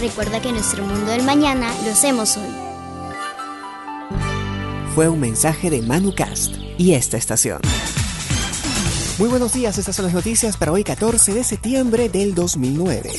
[0.00, 2.50] Recuerda que nuestro mundo del mañana lo hacemos hoy.
[4.94, 7.60] Fue un mensaje de ManuCast y esta estación.
[9.18, 13.10] Muy buenos días, estas son las noticias para hoy 14 de septiembre del 2009.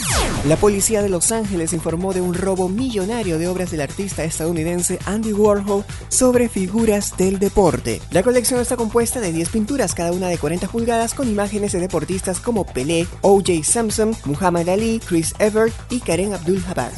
[0.47, 4.97] La policía de Los Ángeles informó de un robo millonario de obras del artista estadounidense
[5.05, 8.01] Andy Warhol sobre figuras del deporte.
[8.11, 11.81] La colección está compuesta de 10 pinturas, cada una de 40 pulgadas, con imágenes de
[11.81, 13.61] deportistas como Pelé, O.J.
[13.65, 16.93] Simpson, Muhammad Ali, Chris Evert y Karen Abdul-Jabbar.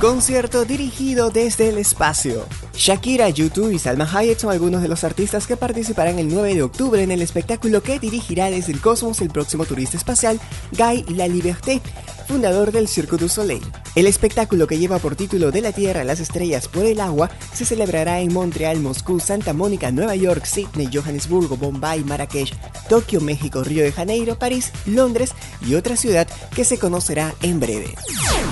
[0.00, 2.46] Concierto dirigido desde el espacio.
[2.78, 6.62] Shakira, YouTube y Salma Hayek son algunos de los artistas que participarán el 9 de
[6.62, 10.38] octubre en el espectáculo que dirigirá desde el cosmos el próximo turista espacial
[10.70, 11.82] Guy Liberté,
[12.28, 13.62] fundador del Cirque du Soleil.
[13.98, 17.30] El espectáculo que lleva por título De la Tierra a las Estrellas por el Agua
[17.52, 22.54] se celebrará en Montreal, Moscú, Santa Mónica, Nueva York, Sydney, Johannesburgo, Bombay, Marrakech,
[22.88, 25.32] Tokio, México, Río de Janeiro, París, Londres
[25.66, 27.92] y otra ciudad que se conocerá en breve.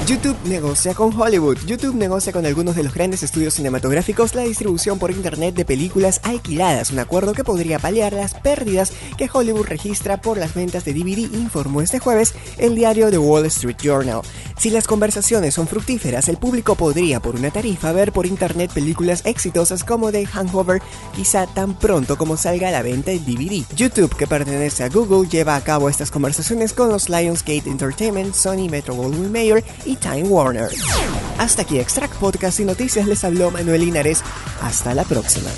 [0.09, 1.59] YouTube negocia con Hollywood.
[1.65, 6.21] YouTube negocia con algunos de los grandes estudios cinematográficos la distribución por internet de películas
[6.25, 10.93] alquiladas, un acuerdo que podría paliar las pérdidas que Hollywood registra por las ventas de
[10.93, 14.23] DVD, informó este jueves el diario The Wall Street Journal.
[14.59, 19.23] Si las conversaciones son fructíferas, el público podría por una tarifa ver por internet películas
[19.27, 20.81] exitosas como The Hangover,
[21.15, 23.65] quizá tan pronto como salga a la venta el DVD.
[23.77, 28.69] YouTube, que pertenece a Google, lleva a cabo estas conversaciones con los Lionsgate Entertainment, Sony,
[28.71, 30.71] Metro Goldwyn Mayer y Time Warner.
[31.39, 34.23] Hasta aquí Extract Podcast y Noticias les habló Manuel Linares.
[34.63, 35.51] Hasta la próxima.